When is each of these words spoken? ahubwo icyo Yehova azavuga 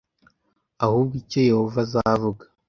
ahubwo 0.85 1.13
icyo 1.21 1.39
Yehova 1.49 1.79
azavuga 1.85 2.43